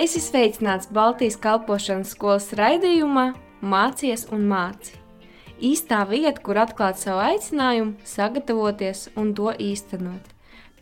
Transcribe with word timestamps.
Es 0.00 0.14
esmu 0.16 0.30
sveicināts 0.30 0.88
Baltijas 0.96 1.34
kalpošanas 1.36 2.14
skolas 2.14 2.46
raidījumā 2.56 3.34
Mācies 3.60 4.22
un 4.32 4.46
māci. 4.48 4.94
Īstā 5.60 5.98
vieta, 6.08 6.40
kur 6.40 6.56
atklāt 6.62 6.96
savu 6.96 7.20
aicinājumu, 7.20 7.98
sagatavoties 8.08 9.10
un 9.20 9.34
to 9.36 9.52
īstenot. 9.60 10.30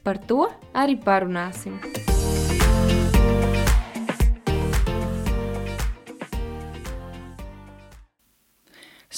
Par 0.07 0.23
to 0.31 0.47
arī 0.71 0.95
parunāsim. 1.03 1.81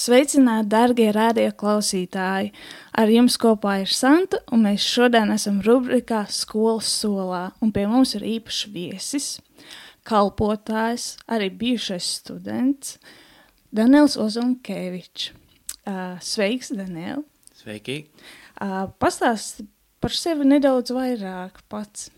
Sveicināti, 0.01 0.70
darbie 0.73 1.10
radio 1.12 1.52
klausītāji! 1.52 2.55
Ar 2.96 3.12
jums 3.12 3.37
kopā 3.37 3.82
ir 3.82 3.92
Santa, 3.92 4.41
un 4.48 4.64
mēs 4.64 4.80
šodien 4.80 5.28
esam 5.34 5.60
rubrikā 5.60 6.23
Skolas 6.32 6.88
solā. 6.88 7.51
Pie 7.74 7.84
mums 7.91 8.14
ir 8.16 8.24
īpašs 8.38 8.64
viesis, 8.73 9.28
kalpotājs, 10.06 11.14
arī 11.30 11.50
bijušais 11.50 12.14
students 12.20 12.96
Daniels 13.70 14.16
Ozunkevičs. 14.18 15.30
Uh, 15.86 16.18
sveiks, 16.22 16.70
Daniel! 16.77 17.22
Sveiki! 17.56 18.05
Uh, 18.60 18.91
Pastāsti 19.00 19.64
par 20.00 20.12
sevi 20.14 20.44
nedaudz 20.48 20.92
vairāk 20.94 21.62
pats. 21.72 22.10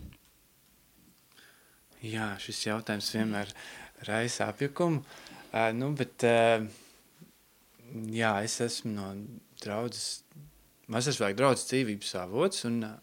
Jā, 2.03 2.33
šis 2.43 2.65
jautājums 2.65 3.07
vienmēr 3.15 3.53
raisa 4.09 4.49
apjukumu. 4.51 4.99
Uh, 5.53 5.69
nu, 5.77 5.93
bet, 5.95 6.25
uh, 6.27 6.65
jā, 8.11 8.33
es 8.43 8.59
esmu 8.65 8.91
no 8.97 9.07
draudzes, 9.63 10.23
mazasvēku 10.91 11.39
draudzes 11.39 11.69
dzīvības 11.71 12.11
avots, 12.19 12.65
un 12.67 12.83
uh, 12.89 12.97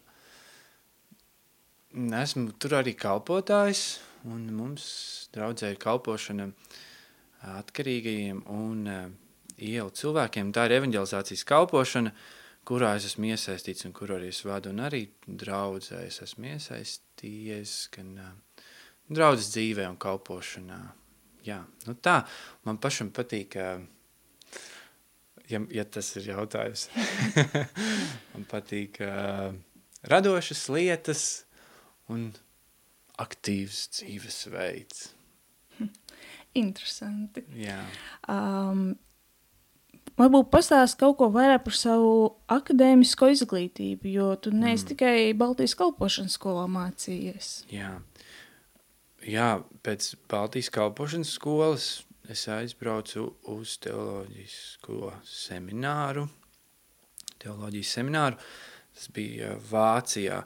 esmu 2.21 2.53
tur 2.61 2.77
arī 2.83 2.93
kalpotājs, 2.99 3.99
un 4.29 4.45
mums 4.55 4.85
draudzē 5.33 5.71
ir 5.73 5.79
kalpošana 5.81 6.49
atkarīgajiem 7.57 8.43
un 8.53 8.85
ielu 9.57 9.93
cilvēkiem. 9.97 10.51
Tā 10.53 10.67
ir 10.67 10.77
evanģelizācijas 10.77 11.45
kalpošana, 11.49 12.13
kurā 12.67 12.93
es 12.99 13.07
esmu 13.09 13.31
iesaistīts 13.31 13.87
un 13.87 13.95
kur 13.97 14.13
arī 14.17 14.29
es 14.33 14.43
vadu, 14.45 14.73
un 14.73 14.83
arī 14.85 15.07
draudzē 15.25 16.03
es 16.07 16.21
esmu 16.25 16.53
iesaistījies 16.53 17.77
gan 17.95 18.13
draudzes 19.09 19.49
dzīvē 19.55 19.87
un 19.89 19.97
kalpošanā. 20.01 20.81
Jā, 21.45 21.57
nu 21.87 21.97
tā, 21.97 22.19
man 22.67 22.77
pašam 22.77 23.09
patīk 23.15 23.57
ja, 25.51 25.61
ja 25.73 25.85
tas 25.85 26.13
ir 26.19 26.31
jautājums. 26.31 26.87
Man 28.33 28.45
patīk 28.49 29.01
radošas 30.07 30.63
lietas 30.71 31.23
un 32.11 32.29
aktīvs 33.21 33.85
dzīvesveids. 33.97 35.07
Interesanti. 36.61 37.45
Jā. 37.61 37.79
Um, 38.29 38.91
varbūt 40.19 40.51
pastāst 40.53 40.99
kaut 40.99 41.17
ko 41.21 41.29
vairāk 41.33 41.63
par 41.67 41.77
savu 41.77 42.13
akadēmisko 42.51 43.31
izglītību, 43.35 44.11
jo 44.11 44.29
tu 44.41 44.53
neesi 44.53 44.85
mm. 44.85 44.91
tikai 44.93 45.15
Baltijas 45.37 45.77
kalpošanas 45.79 46.37
skolā 46.39 46.67
mācījies. 46.71 47.53
Jā. 47.71 47.95
Jā, 49.21 49.61
pēc 49.85 50.15
Baltijas 50.31 50.71
kalpošanas 50.73 51.35
skolas 51.37 51.87
es 52.31 52.47
aizbraucu 52.49 53.27
uz 53.53 53.75
teoloģisko 53.83 55.11
semināru. 55.27 56.25
Teoloģijas 57.41 57.95
semināru. 57.97 58.39
Tas 58.91 59.07
bija 59.13 59.55
Vācijā. 59.69 60.41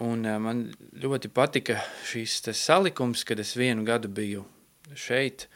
Un 0.00 0.24
man 0.40 0.62
ļoti 0.96 1.28
patika 1.34 1.76
šīs 2.08 2.38
salikums, 2.56 3.24
kad 3.28 3.40
es 3.42 3.52
vienu 3.58 3.84
gadu 3.84 4.08
biju 4.08 4.46
šeit, 4.96 5.48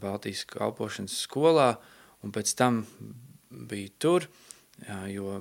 Baltijas 0.00 0.44
kalpošanas 0.50 1.14
skolā, 1.24 1.70
un 2.22 2.34
pēc 2.34 2.52
tam 2.58 2.82
biju 3.48 3.94
tur, 3.98 4.26
jo 5.08 5.38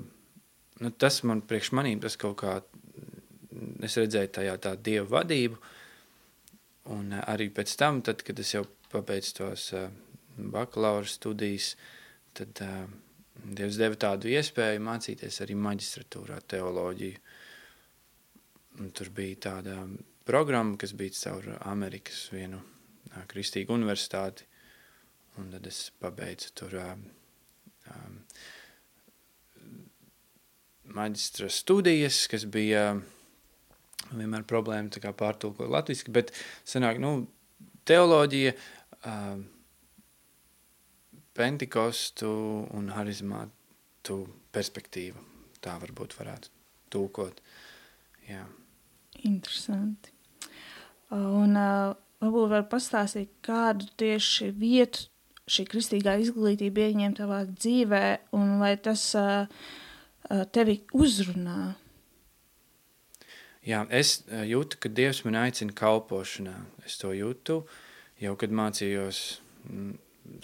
nu, 0.79 0.91
tas 0.91 1.19
man 1.27 1.43
priekš 1.43 1.73
manīm, 1.75 1.99
tas 1.99 2.15
kaut 2.19 2.37
kā, 2.39 2.55
es 3.83 3.99
redzēju 3.99 4.31
tajā 4.39 4.55
tā 4.63 4.75
dievu 4.79 5.11
vadību, 5.11 5.59
un 6.95 7.11
arī 7.19 7.51
pēc 7.51 7.75
tam, 7.77 7.99
tad, 8.05 8.23
kad 8.23 8.39
es 8.39 8.55
jau 8.55 8.63
pabeidz 8.93 9.35
tos 9.37 9.69
bakalaura 10.37 11.07
studijas, 11.07 11.75
tad 12.37 12.63
Dievs 13.41 13.77
deva 13.79 13.97
tādu 13.97 14.29
iespēju 14.29 14.81
mācīties 14.85 15.39
arī 15.41 15.55
maģistratūrā 15.57 16.35
teoloģiju. 16.51 17.17
Un 18.79 18.91
tur 18.95 19.11
bija 19.13 19.39
tāda 19.49 19.81
programma, 20.27 20.77
kas 20.79 20.93
bija 20.97 21.15
caur 21.17 21.49
Amerikas 21.67 22.23
vienu 22.31 22.61
uh, 22.61 23.23
kristīgu 23.31 23.75
universitāti, 23.75 24.47
un 25.39 25.51
tad 25.51 25.67
es 25.67 25.83
pabeidzu 25.99 26.53
tur 26.55 26.77
uh, 26.79 26.93
um, 27.91 28.19
maģistra 30.95 31.49
studijas, 31.51 32.23
kas 32.31 32.45
bija 32.51 32.93
vienmēr 34.11 34.45
problēma 34.47 34.91
tā 34.91 35.03
kā 35.03 35.13
pārtulkot 35.15 35.71
latviski, 35.71 36.11
bet 36.15 36.33
sanāk, 36.67 36.99
nu, 37.03 37.27
teoloģija 37.87 38.53
uh, 38.55 39.41
pentikostu 41.37 42.31
un 42.75 42.91
harizmātu 42.95 44.23
perspektīvu. 44.51 45.27
Tā 45.61 45.77
varbūt 45.81 46.15
varētu 46.17 46.51
tulkot. 46.91 47.39
Jā. 48.27 48.43
Interesanti. 49.27 50.13
Un 51.11 51.57
uh, 51.59 51.91
varbūt 52.23 52.51
var 52.53 52.65
pastāstīt, 52.71 53.33
kādu 53.45 53.89
tieši 53.99 54.51
vietu 54.55 55.07
šī 55.51 55.65
kristīgā 55.67 56.15
izglītība 56.21 56.87
ieņem 56.87 57.15
tavā 57.17 57.43
dzīvē, 57.49 58.05
un 58.37 58.57
vai 58.61 58.75
tas 58.79 59.03
uh, 59.19 59.45
tevi 60.55 60.79
uzrunā? 60.95 61.73
Jā, 63.67 63.83
es 63.93 64.23
jūtu, 64.25 64.79
ka 64.81 64.89
Dievs 64.89 65.21
man 65.27 65.37
aicina 65.43 65.75
kalpošanā. 65.77 66.55
Es 66.87 66.95
to 66.97 67.11
jūtu, 67.13 67.59
jau 68.21 68.33
kad 68.39 68.53
mācījos 68.57 69.19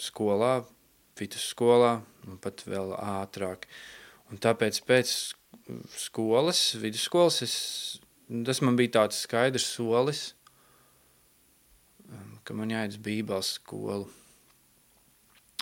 skolā, 0.02 0.52
vidusskolā 1.18 1.96
un 2.28 2.38
pat 2.42 2.62
vēl 2.68 2.94
ātrāk. 2.94 3.66
Un 4.30 4.38
tāpēc 4.38 4.78
pēc 4.86 5.14
skolas, 5.98 6.60
vidusskolas, 6.78 7.40
es, 7.42 7.56
tas 8.28 8.62
man 8.64 8.76
bija 8.78 8.96
tāds 9.00 9.22
skaidrs 9.24 9.66
solis, 9.76 10.22
um, 12.08 12.36
ka 12.44 12.56
man 12.56 12.74
jāiet 12.74 12.96
uz 12.96 13.02
bībeles 13.04 13.54
skolu. 13.58 14.08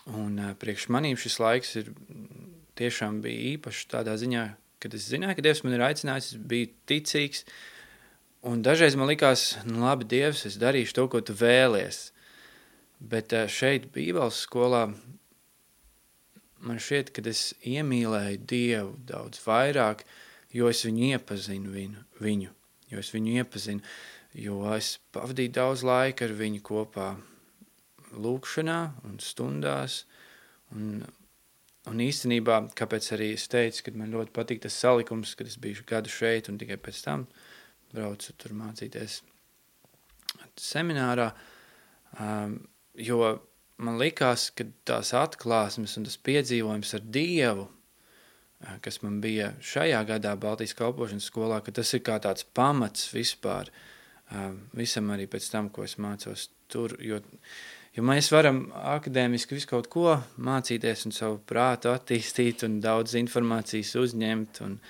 Un 0.07 0.37
uh, 0.39 0.53
priekš 0.59 0.89
manīm 0.95 1.19
šis 1.19 1.41
laiks 1.43 1.77
ir 1.83 1.95
tiešām 2.79 3.23
bija 3.25 3.55
īpašs 3.55 3.89
tādā 3.91 4.15
ziņā, 4.21 4.45
kad 4.83 4.95
es 4.95 5.09
zināju, 5.11 5.39
ka 5.39 5.47
Dievs 5.47 5.65
man 5.65 5.75
ir 5.79 5.87
aicinājis, 5.87 6.35
es 6.35 6.45
biju 6.51 6.71
ticīgs, 6.91 7.47
uh, 7.47 7.57
Un 8.47 8.61
dažreiz 8.63 8.95
man 8.95 9.09
likās, 9.11 9.57
nu 9.67 9.81
labi, 9.83 10.07
Dievs, 10.07 10.45
es 10.47 10.55
darīšu 10.63 10.95
to, 10.95 11.05
ko 11.11 11.19
tu 11.19 11.35
vēlies. 11.35 12.13
Bet 13.01 13.33
eh, 13.35 13.49
šeit, 13.51 13.89
Bībeles 13.95 14.39
skolā, 14.45 14.85
man 16.63 16.79
šķiet, 16.79 17.11
ka 17.11 17.25
es 17.27 17.49
iemīlēju 17.67 18.45
Dievu 18.47 18.93
daudz 19.09 19.43
vairāk, 19.43 20.05
jo 20.55 20.71
es 20.71 20.85
viņu 20.87 21.11
iepazinu 21.17 21.75
viņu, 21.75 22.05
viņu 22.23 22.56
jo 22.91 23.03
es 23.03 23.13
viņu 23.15 23.37
iepazinu, 23.41 23.85
jo 24.37 24.61
es 24.77 24.97
pavadīju 25.15 25.55
daudz 25.57 25.85
laika 25.87 26.27
ar 26.27 26.35
viņu 26.39 26.63
kopā 26.67 27.11
lūkšanā 28.17 28.81
un 29.09 29.19
stundās, 29.23 30.05
un, 30.75 31.01
un 31.91 32.03
īstenībā, 32.03 32.61
kāpēc 32.79 33.11
arī 33.17 33.33
es 33.37 33.47
teicu, 33.53 33.87
ka 33.87 33.97
man 33.97 34.15
ļoti 34.15 34.35
patīk 34.37 34.63
tas 34.65 34.79
salikums, 34.79 35.35
kad 35.39 35.51
es 35.51 35.59
biju 35.61 35.87
gadu 35.89 36.13
šeit 36.13 36.51
un 36.51 36.61
tikai 36.61 36.79
pēc 36.81 37.03
tam 37.07 37.27
braucu 37.93 38.35
tur 38.39 38.55
mācīties 38.57 39.21
seminārā, 40.61 41.31
um, 42.21 42.59
jo 42.97 43.21
man 43.83 43.99
likās, 44.01 44.51
ka 44.57 44.67
tās 44.89 45.13
atklāsmes 45.17 45.97
un 45.99 46.07
tas 46.09 46.17
piedzīvojums 46.29 46.95
ar 46.97 47.05
Dievu, 47.17 47.67
kas 48.85 49.01
man 49.05 49.21
bija 49.23 49.53
šajā 49.63 50.03
gadā 50.09 50.35
Baltijas 50.41 50.75
kalpošanas 50.79 51.29
skolā, 51.31 51.61
ka 51.65 51.75
tas 51.75 51.93
ir 51.95 52.03
kā 52.07 52.19
tāds 52.23 52.47
pamats 52.57 53.11
vispār 53.15 53.71
um, 54.33 54.61
visam 54.77 55.11
arī 55.15 55.29
pēc 55.31 55.51
tam, 55.53 55.71
ko 55.71 55.87
es 55.87 55.97
mācos 56.03 56.49
tur, 56.73 56.97
jo, 57.03 57.21
jo 57.97 58.07
mēs 58.07 58.33
varam 58.35 58.67
akadēmiski 58.97 59.59
visu 59.59 59.71
kaut 59.75 59.91
ko 59.93 60.17
mācīties 60.39 61.07
un 61.07 61.15
savu 61.15 61.39
prātu 61.47 61.93
attīstīt 61.95 62.67
un 62.67 62.81
daudz 62.85 63.15
informācijas 63.19 63.95
uzņemt, 64.03 64.65
un, 64.67 64.81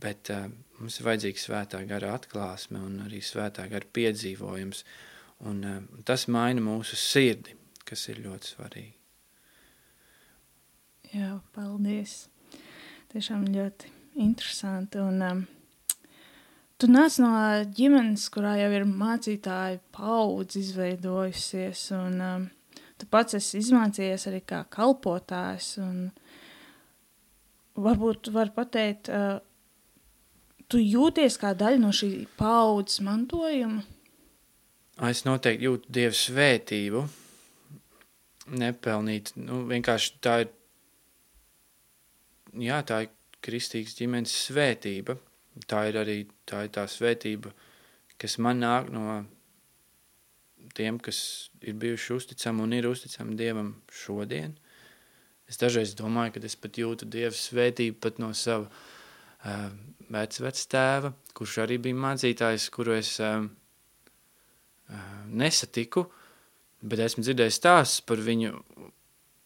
bet 0.00 0.32
uh, 0.34 0.48
Mums 0.78 1.00
ir 1.00 1.08
vajadzīga 1.08 1.42
svētā 1.42 1.80
gara 1.90 2.12
atklāsme 2.14 2.78
un 2.86 3.00
arī 3.02 3.18
svētā 3.24 3.64
gara 3.70 3.86
piedzīvojums. 3.98 4.84
Un, 5.50 5.62
uh, 5.66 5.80
tas 6.06 6.28
maina 6.30 6.62
mūsu 6.62 6.98
sirdi, 6.98 7.56
kas 7.86 8.06
ir 8.12 8.22
ļoti 8.22 8.52
svarīgi. 8.52 8.94
Jā, 11.16 11.32
paldies. 11.54 12.27
Tiešām 13.08 13.46
ļoti 13.48 13.88
interesanti. 14.20 15.00
Un, 15.00 15.22
um, 15.24 15.42
tu 16.76 16.90
nāc 16.90 17.16
no 17.22 17.32
ģimenes, 17.78 18.26
kurā 18.34 18.58
jau 18.60 18.68
ir 18.76 18.84
mācītāja 18.88 19.80
paudze 19.96 20.60
izveidojusies, 20.60 21.86
un 21.96 22.18
um, 22.20 22.48
tu 23.00 23.08
pats 23.08 23.38
esi 23.38 23.62
izmācījies 23.62 24.28
arī 24.28 24.42
kā 24.44 24.64
kalpotājs. 24.74 25.70
Un 25.80 26.10
varbūt 27.78 28.32
var 28.34 28.52
pateikt, 28.56 29.08
uh, 29.08 29.38
tu 30.68 30.82
jūties 30.82 31.40
kā 31.40 31.54
daļa 31.56 31.80
no 31.80 31.94
šī 31.94 32.12
paudzes 32.36 33.00
mantojuma? 33.06 33.86
Es 35.08 35.22
noteikti 35.24 35.68
jūtu 35.68 35.92
Dieva 35.94 36.14
svētību. 36.18 37.06
Nepelnīt. 38.58 39.32
Nu, 39.38 39.62
vienkārši 39.68 40.14
tā 40.24 40.40
ir, 40.42 40.48
jā, 42.62 42.82
tā 42.86 43.02
ir 43.06 43.14
kristīgas 43.44 43.96
ģimenes 43.98 44.34
svētība. 44.48 45.18
Tā 45.68 45.88
ir 45.90 45.98
arī 45.98 46.18
tā, 46.46 46.64
ir 46.66 46.72
tā 46.74 46.84
svētība, 46.90 47.50
kas 48.20 48.38
man 48.42 48.62
nāk 48.62 48.92
no 48.94 49.22
tiem, 50.78 51.00
kas 51.02 51.50
ir 51.62 51.74
bijuši 51.80 52.14
uzticami 52.14 52.62
un 52.62 52.74
ir 52.76 52.86
uzticami 52.90 53.36
Dievam 53.38 53.72
šodien. 53.90 54.54
Es 55.48 55.58
dažreiz 55.60 55.94
domāju, 55.96 56.36
ka 56.36 56.44
es 56.44 56.56
pat 56.60 56.78
jūtu 56.78 57.08
Dieva 57.08 57.34
svētību 57.34 57.98
pat 58.04 58.18
no 58.20 58.30
sava 58.36 58.68
uh, 58.68 59.70
vecvectēva, 60.12 61.12
kurš 61.36 61.58
arī 61.64 61.78
bija 61.88 61.98
mācītājs, 62.04 62.68
kuru 62.74 62.98
es 62.98 63.14
uh, 63.24 63.46
uh, 63.48 65.06
nesatiku, 65.26 66.04
bet 66.84 67.02
esmu 67.06 67.24
dzirdējis 67.24 67.60
stāstus 67.62 68.04
par 68.06 68.20
viņu, 68.22 68.52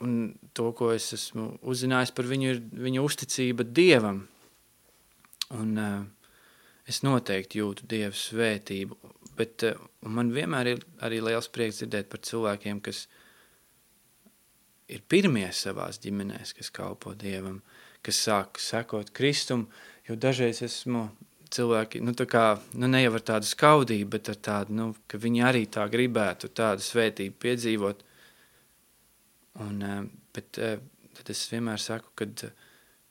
un 0.02 0.34
to, 0.56 0.70
ko 0.76 0.90
es 0.94 1.12
esmu 1.16 1.48
uzzinājis 1.68 2.12
par 2.16 2.28
viņu, 2.28 2.50
ir 2.52 2.60
viņa 2.86 3.04
uzticība 3.04 3.66
Dievam. 3.66 4.24
Un 5.52 5.72
uh, 5.80 6.02
es 6.88 7.02
noteikti 7.06 7.60
jūtu 7.60 7.86
Dieva 7.88 8.14
svētību, 8.16 8.98
bet 9.38 9.66
uh, 9.68 9.80
man 10.08 10.32
vienmēr 10.34 10.74
ir 10.74 10.86
arī 11.04 11.20
liels 11.24 11.50
prieks 11.52 11.82
dzirdēt 11.82 12.10
par 12.12 12.22
cilvēkiem, 12.24 12.80
kas 12.84 13.06
ir 14.92 15.02
pirmie 15.08 15.48
savās 15.56 16.00
ģimenēs, 16.02 16.54
kas 16.58 16.72
kalpo 16.74 17.14
Dievam, 17.18 17.60
kas 18.02 18.20
sāk 18.26 18.60
sekot 18.60 19.12
Kristum, 19.16 19.68
jo 20.08 20.16
dažreiz 20.18 20.62
esmu 20.64 21.08
cilvēki, 21.52 22.00
nu 22.04 22.14
kā, 22.16 22.46
nu 22.80 22.88
ne 22.90 23.02
jau 23.02 23.12
ar 23.18 23.24
tādu 23.32 23.48
skaudību, 23.48 24.08
bet 24.14 24.30
ar 24.32 24.38
tādu, 24.48 24.76
nu, 24.78 24.88
ka 25.08 25.20
viņi 25.20 25.44
arī 25.48 25.66
tā 25.70 25.86
gribētu 25.92 26.50
tādu 26.56 26.84
svētību 26.84 27.38
piedzīvot. 27.44 28.02
Un, 29.60 29.82
eh, 29.82 30.02
bet 30.32 30.58
eh, 30.58 30.78
tad 31.16 31.30
es 31.32 31.44
vienmēr 31.52 31.80
saku, 31.80 32.14
kad 32.16 32.44
eh, 32.46 32.52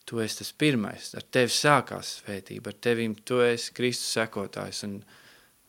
tu 0.06 0.22
esi 0.24 0.40
tas 0.42 0.52
pirmais, 0.58 1.12
ar 1.18 1.26
tevi 1.30 1.54
sākās 1.54 2.16
svētība, 2.22 2.74
ar 2.74 2.80
tevīm 2.82 3.16
tu 3.26 3.42
esi 3.46 3.74
Kristus 3.78 4.16
sekotājs 4.18 4.84
un, 4.88 4.98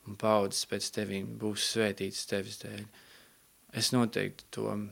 un 0.09 0.17
paudzes 0.21 0.65
pēc 0.71 0.89
tevīm 0.97 1.35
būs 1.41 1.69
svētīts 1.75 2.25
tevis 2.31 2.63
dēļ. 2.65 2.87
Es 3.77 3.93
noteikti 3.93 4.49
to 4.53 4.69
um, 4.73 4.87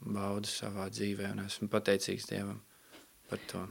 baudu 0.00 0.48
savā 0.50 0.88
dzīvē 0.92 1.32
un 1.34 1.44
esmu 1.44 1.68
pateicīgs 1.72 2.28
Dievam 2.28 2.58
par 3.28 3.40
to. 3.50 3.62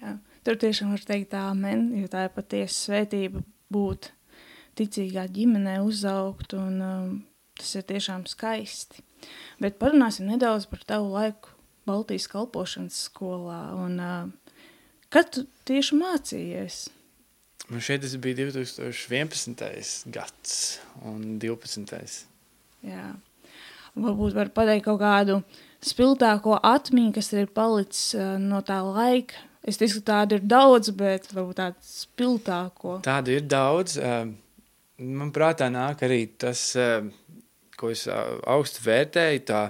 Jā. 0.00 0.16
Tur 0.46 0.58
tiešām 0.60 0.92
var 0.94 1.02
teikt 1.06 1.34
amen, 1.38 1.90
jo 2.00 2.10
tā 2.10 2.26
ir 2.26 2.34
patiesa 2.34 2.76
svētība 2.76 3.42
būt 3.70 4.10
ticīgā 4.78 5.26
ģimenē, 5.30 5.80
uzaugt, 5.84 6.54
un 6.58 6.78
um, 6.84 7.10
tas 7.60 7.72
ir 7.78 7.86
tiešām 7.88 8.26
skaisti. 8.30 9.04
Bet 9.60 9.78
parunāsim 9.80 10.28
nedaudz 10.30 10.66
par 10.70 10.84
tavu 10.88 11.12
laiku 11.14 11.52
Baltijas 11.88 12.28
kalpošanas 12.30 12.96
skolā, 13.08 13.60
un 13.76 13.98
uh, 14.00 14.64
kad 15.12 15.30
tu 15.34 15.46
tieši 15.68 15.98
mācījies? 15.98 16.80
Man 17.70 17.82
šeit 17.84 18.02
tas 18.04 18.16
bija 18.20 18.46
2011. 18.50 20.06
gads 20.12 20.54
un 21.06 21.38
12. 21.42 22.22
Jā. 22.86 23.10
Varbūt 24.00 24.36
var 24.36 24.50
pateikt 24.54 24.86
kaut 24.86 25.00
kādu 25.02 25.40
spilgtāko 25.84 26.58
atmiņu, 26.62 27.14
kas 27.16 27.32
ir 27.34 27.50
palicis 27.54 28.14
uh, 28.18 28.34
no 28.40 28.60
tā 28.66 28.80
laika, 28.86 29.46
Es 29.60 29.76
ticu, 29.76 30.00
ka 30.00 30.06
tādu 30.08 30.38
ir 30.38 30.46
daudz, 30.48 30.88
bet 30.96 31.28
varbūt 31.34 31.58
tādu 31.60 31.84
spilgtāko. 31.84 32.96
Tādu 33.04 33.34
ir 33.36 33.44
daudz. 33.44 33.98
Man 35.00 35.32
prātā 35.36 35.68
nāk 35.72 36.04
arī 36.06 36.22
tas, 36.40 36.70
ko 37.80 37.92
es 37.94 38.06
augstu 38.10 38.84
vērtēju, 38.84 39.44
tā 39.48 39.62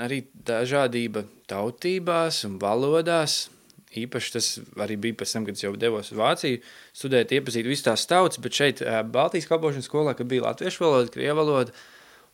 arī 0.00 0.20
dažādība 0.46 1.24
tautībās 1.50 2.44
un 2.48 2.58
valodās. 2.62 3.46
Īpaši 3.98 4.34
tas 4.36 4.48
arī 4.78 4.94
bija 5.02 5.16
pēc 5.18 5.32
tam, 5.34 5.46
kad 5.48 5.58
es 5.58 5.64
jau 5.64 5.72
devos 5.74 6.12
uz 6.12 6.18
Vāciju 6.18 6.60
studēt, 6.94 7.32
iepazīt 7.34 7.66
visu 7.66 7.88
tās 7.88 8.04
tautas, 8.06 8.38
bet 8.42 8.54
šeit 8.54 8.82
Baltijas 9.10 9.48
kalpošanas 9.50 9.88
skolā, 9.90 10.14
kad 10.14 10.30
bija 10.30 10.44
latviešu 10.44 10.84
valoda, 10.84 11.10
krievu 11.10 11.40
valoda, 11.40 11.74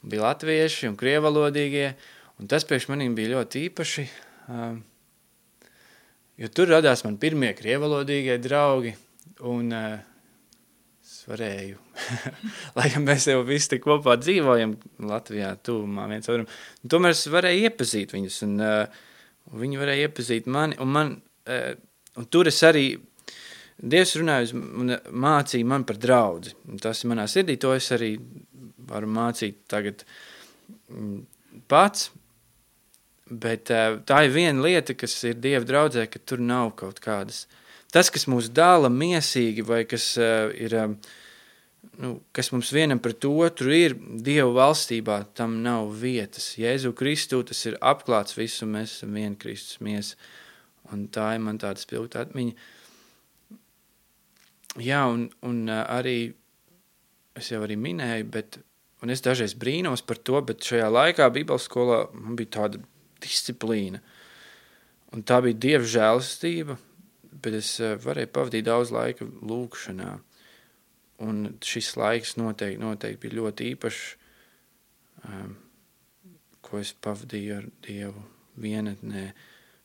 bija 0.05 0.27
latvieši 0.27 0.91
un 0.91 0.99
krievu 1.01 1.25
valodīgie, 1.31 1.95
un 2.37 2.51
tas 2.53 2.67
priekš 2.69 2.91
manīm 2.93 3.17
bija 3.17 3.39
ļoti 3.39 3.65
īpaši, 3.71 4.05
jo 6.45 6.53
tur 6.53 6.75
radās 6.75 7.07
man 7.09 7.17
pirmie 7.23 7.55
krievalodīgie 7.57 8.37
draugi, 8.45 8.93
un 9.49 9.73
uh, 9.73 10.16
varēju, 11.31 11.81
lai 12.79 12.89
mēs 13.03 13.29
jau 13.31 13.43
visi 13.47 13.81
kopā 13.83 14.17
dzīvojam 14.21 14.77
Latvijā, 15.11 15.55
tuvumā 15.67 16.07
viens 16.11 16.31
otram, 16.31 16.49
un 16.83 16.93
tomēr 16.93 17.17
es 17.17 17.27
varēju 17.33 17.69
iepazīt 17.69 18.15
viņus, 18.17 18.39
un 18.47 18.57
uh, 18.63 19.05
viņi 19.63 19.83
varēja 19.83 20.09
iepazīt 20.09 20.51
mani, 20.51 20.79
un 20.83 20.93
man, 20.97 21.15
uh, 21.51 21.71
un 22.17 22.31
tur 22.33 22.53
es 22.53 22.63
arī, 22.67 22.89
Dievs 23.77 24.15
runāja 24.17 24.57
un 24.57 24.95
mācīja 25.21 25.67
man 25.69 25.83
par 25.85 25.99
draudzi, 26.01 26.55
un 26.65 26.81
tas 26.81 27.03
manā 27.05 27.27
sirdī, 27.29 27.59
to 27.61 27.75
es 27.77 27.91
arī 27.93 28.15
varu 28.89 29.11
mācīt 29.13 29.67
tagad 29.69 30.01
mm, 30.89 31.19
pats, 31.69 32.07
Bet 33.27 33.73
uh, 33.75 33.99
tā 34.07 34.21
ir 34.23 34.31
viena 34.31 34.63
lieta, 34.63 34.95
kas 34.95 35.17
ir 35.27 35.41
Dieva 35.43 35.67
draudzē, 35.67 36.05
ka 36.07 36.21
tur 36.23 36.39
nav 36.39 36.77
kaut 36.79 37.01
kādas. 37.03 37.47
Tas, 37.95 38.11
kas 38.13 38.27
mūs 38.31 38.51
dala 38.53 38.91
miesīgi, 38.93 39.63
vai 39.67 39.85
kas 39.89 40.09
uh, 40.19 40.51
ir, 40.59 40.75
um, 40.81 40.97
nu, 42.03 42.13
kas 42.35 42.51
mums 42.53 42.73
vienam 42.75 43.01
pret 43.03 43.25
otru 43.29 43.73
ir 43.75 43.95
Dieva 43.97 44.51
valstībā, 44.57 45.21
tam 45.39 45.61
nav 45.65 45.93
vietas. 46.01 46.55
Jēzu 46.59 46.93
Kristu 46.99 47.45
tas 47.47 47.63
ir 47.69 47.79
apklāts 47.81 48.37
visu, 48.37 48.67
mēs 48.71 48.99
esam 48.99 49.15
viena 49.17 49.39
Kristus 49.39 49.79
miesa. 49.85 50.19
Un 50.95 51.07
tā 51.11 51.33
ir 51.35 51.43
man 51.43 51.59
tāda 51.63 51.83
spilgta 51.83 52.23
atmiņa. 52.27 52.55
Jā, 54.83 55.07
un, 55.09 55.29
un 55.47 55.63
uh, 55.71 55.85
arī, 55.97 56.19
es 57.39 57.49
jau 57.53 57.63
arī 57.65 57.79
minēju, 57.81 58.27
bet, 58.35 58.59
un 59.03 59.15
es 59.15 59.25
dažreiz 59.25 59.55
brīnos 59.57 60.03
par 60.05 60.21
to, 60.21 60.43
bet 60.45 60.67
šajā 60.67 60.91
laikā 60.93 61.31
Bībeles 61.33 61.65
skolā 61.71 62.03
man 62.13 62.37
bija 62.37 62.59
tāda 62.59 62.83
disciplīna. 63.25 64.03
Un 65.15 65.25
tā 65.25 65.39
bija 65.45 65.57
dieva 65.57 65.89
žēlastība, 65.89 66.77
bet 67.47 67.61
es 67.61 67.77
eh, 67.79 67.95
varēju 68.03 68.33
pavadīt 68.35 68.67
daudz 68.67 68.91
laika 68.95 69.27
lūkšanā. 69.27 70.11
Un 71.27 71.45
šis 71.65 71.95
laiks 71.97 72.35
noteikti, 72.37 72.81
noteikti 72.83 73.23
bija 73.23 73.39
ļoti 73.39 73.69
īpašs, 73.73 74.01
um, 75.25 75.55
ko 76.61 76.83
es 76.83 76.91
pavadīju 77.07 77.55
ar 77.57 77.69
Dievu 77.87 78.25
vienatnē. 78.61 79.31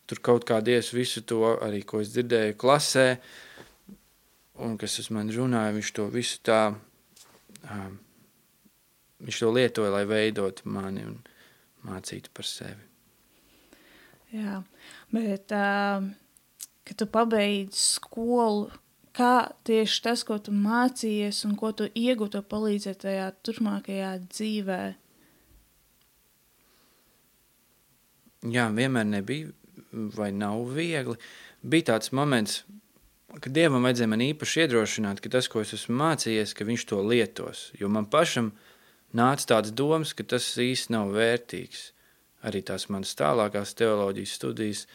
Tur 0.10 0.20
kaut 0.26 0.44
kā 0.50 0.58
Dievs 0.66 0.92
visu 0.92 1.24
to, 1.24 1.40
arī 1.64 1.86
ko 1.88 2.02
es 2.04 2.12
dzirdēju 2.12 2.58
klasē, 2.60 3.06
un 4.66 4.76
kas 4.82 4.98
uz 5.00 5.08
mani 5.16 5.38
runāja, 5.38 5.78
viņš 5.78 5.92
to 5.96 6.08
visu 6.12 6.42
tā, 6.44 6.60
um, 7.64 7.94
viņš 9.24 9.44
to 9.46 9.52
lietoja, 9.56 9.94
lai 9.94 10.04
veidotu 10.10 10.68
mani 10.68 11.06
un 11.08 11.22
mācītu 11.88 12.34
par 12.36 12.50
sevi. 12.50 12.90
Jā, 14.36 14.60
bet, 15.16 15.56
uh, 15.56 16.12
kad 16.88 17.00
tu 17.02 17.08
pabeidz 17.10 17.78
skolu, 17.98 18.70
kā 19.16 19.52
tieši 19.68 20.02
tas, 20.08 20.24
ko 20.28 20.38
tu 20.40 20.54
mācījies 20.56 21.44
un 21.48 21.56
ko 21.60 21.72
tu 21.76 21.88
iegūti, 21.88 22.42
palīdzēja 22.52 23.00
tajā 23.06 23.30
turpmākajā 23.46 24.12
dzīvē? 24.28 24.82
Jā, 28.52 28.68
vienmēr 28.74 29.06
nebija 29.06 29.52
vai 29.92 30.32
nav 30.34 30.64
viegli. 30.74 31.18
Bija 31.62 31.92
tāds 31.92 32.10
moments, 32.16 32.64
kad 33.38 33.52
Dievam 33.54 33.86
vajadzēja 33.86 34.10
man 34.10 34.24
īpaši 34.26 34.64
iedrošināt, 34.64 35.22
ka 35.22 35.30
tas, 35.36 35.50
ko 35.52 35.62
es 35.62 35.76
esmu 35.78 36.00
mācījies, 36.00 36.56
ka 36.58 36.66
viņš 36.66 36.86
to 36.90 37.02
lietos. 37.06 37.68
Jo 37.78 37.92
man 37.92 38.08
pašam 38.10 38.50
nāca 39.14 39.54
tāds 39.54 39.76
domas, 39.76 40.16
ka 40.18 40.26
tas 40.26 40.48
īsti 40.58 40.96
nav 40.96 41.14
vērtīgs 41.14 41.92
arī 42.48 42.64
tās 42.66 42.88
manas 42.90 43.14
tālākās 43.18 43.76
teoloģijas 43.78 44.36
studijas. 44.40 44.86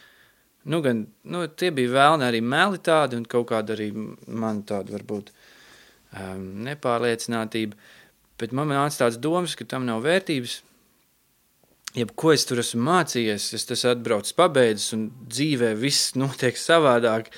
Nu, 0.67 0.81
gan, 0.83 1.05
nu, 1.31 1.45
tie 1.47 1.69
bija 1.71 1.93
vēlni 1.93 2.25
arī 2.27 2.41
meli 2.43 2.79
tādi, 2.83 3.15
un 3.15 3.27
kaut 3.29 3.47
kāda 3.53 3.71
arī 3.77 3.87
man 3.95 4.65
tāda 4.67 4.97
varbūt 4.97 5.31
um, 5.31 6.43
nepārliecinātība, 6.67 7.77
bet 8.41 8.55
man 8.55 8.73
nāca 8.73 9.05
tāds 9.05 9.19
domas, 9.23 9.55
ka 9.55 9.67
tam 9.69 9.87
nav 9.87 10.03
vērtības. 10.03 10.57
Jebko 11.97 12.33
es 12.35 12.43
tur 12.45 12.59
esmu 12.61 12.83
mācījies, 12.83 13.47
es 13.55 13.65
tas 13.69 13.85
atbraucu 13.87 14.35
pabeidzis, 14.37 14.91
un 14.97 15.07
dzīvē 15.31 15.71
viss 15.79 16.17
notiek 16.19 16.59
savādāk. 16.59 17.31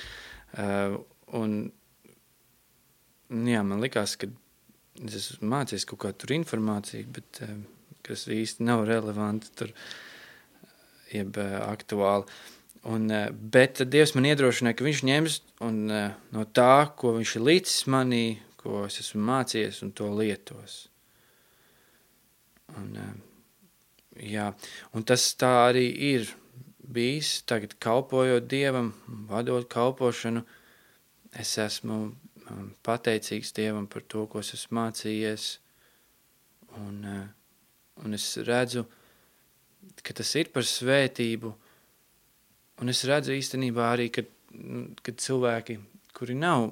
Uh, 0.58 0.98
un, 1.38 1.56
jā, 3.30 3.62
man 3.62 3.78
likās, 3.80 4.18
ka 4.18 4.26
es 5.06 5.20
esmu 5.22 5.54
mācījies 5.54 5.86
kaut 5.86 6.02
kādu 6.02 6.34
informāciju, 6.34 7.06
bet 7.14 7.44
uh, 7.46 7.58
kas 8.02 8.26
īsti 8.26 8.66
nav 8.66 8.88
relevanti 8.90 9.54
tur, 9.54 9.70
jeb 11.14 11.38
uh, 11.38 11.60
aktuāli. 11.70 12.42
Un, 12.88 13.10
uh, 13.12 13.28
bet 13.28 13.82
Dievs 13.92 14.14
man 14.16 14.28
iedrošināja, 14.30 14.78
ka 14.78 14.86
viņš 14.86 15.00
ņems 15.04 15.34
un, 15.66 15.80
uh, 15.92 16.14
no 16.32 16.46
tā, 16.48 16.88
ko 16.96 17.12
viņš 17.18 17.34
ir 17.36 17.44
līdzis 17.44 17.82
manī, 17.92 18.24
ko 18.60 18.86
es 18.86 18.96
esmu 19.02 19.20
mācījies, 19.28 19.82
un 19.84 19.92
to 19.96 20.08
lietos. 20.16 20.78
Un, 22.80 22.94
uh, 22.96 23.12
jā, 24.24 24.48
un 24.96 25.04
tas 25.04 25.26
tā 25.36 25.52
arī 25.66 25.84
ir 26.12 26.32
bijis. 26.80 27.42
Tagad, 27.44 27.76
kalpojot 27.84 28.48
Dievam, 28.48 28.94
vadot 29.28 29.68
kalpošanu, 29.68 30.46
es 31.36 31.52
esmu 31.60 31.98
um, 32.00 32.70
pateicīgs 32.86 33.52
Dievam 33.56 33.90
par 33.92 34.08
to, 34.08 34.24
ko 34.24 34.40
es 34.40 34.54
esmu 34.56 34.80
mācījies. 34.80 35.50
Un, 36.80 37.02
un 38.00 38.16
es 38.16 38.24
redzu, 38.46 38.86
ka 40.00 40.14
tas 40.16 40.32
ir 40.38 40.48
par 40.54 40.64
svētību. 40.64 41.52
Un 42.80 42.88
es 42.92 43.02
redzu 43.08 43.34
īstenībā 43.36 43.90
arī, 43.92 44.08
ka, 44.12 44.24
nu, 44.56 44.86
ka 45.04 45.12
cilvēki, 45.12 45.76
kuri 46.16 46.36
nav, 46.38 46.70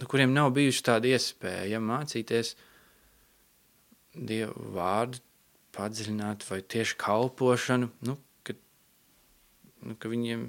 nu, 0.00 0.08
kuriem 0.08 0.32
nav 0.32 0.52
bijuši 0.56 0.86
tāda 0.88 1.14
iespēja 1.14 1.82
mācīties 1.84 2.56
Dievu 4.10 4.72
vārdu, 4.74 5.20
padziļināt 5.76 6.42
vai 6.48 6.58
tieši 6.66 6.96
kalpošanu, 6.98 7.90
nu, 8.08 8.16
ka, 8.42 8.56
nu, 9.86 9.94
ka 10.00 10.10
viņiem 10.10 10.48